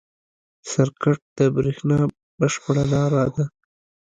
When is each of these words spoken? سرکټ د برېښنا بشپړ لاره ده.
سرکټ 0.71 1.19
د 1.37 1.39
برېښنا 1.55 1.99
بشپړ 2.39 2.75
لاره 2.93 3.23
ده. 3.35 3.45